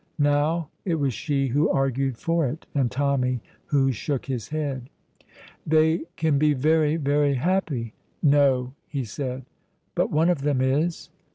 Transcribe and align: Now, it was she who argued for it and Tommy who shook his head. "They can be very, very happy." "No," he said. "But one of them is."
Now, 0.17 0.69
it 0.83 0.95
was 0.95 1.13
she 1.13 1.49
who 1.49 1.69
argued 1.69 2.17
for 2.17 2.47
it 2.47 2.65
and 2.73 2.89
Tommy 2.89 3.39
who 3.67 3.91
shook 3.91 4.25
his 4.25 4.47
head. 4.47 4.89
"They 5.63 6.05
can 6.15 6.39
be 6.39 6.53
very, 6.55 6.95
very 6.95 7.35
happy." 7.35 7.93
"No," 8.23 8.73
he 8.87 9.03
said. 9.05 9.45
"But 9.93 10.09
one 10.09 10.29
of 10.31 10.41
them 10.41 10.59
is." 10.59 11.11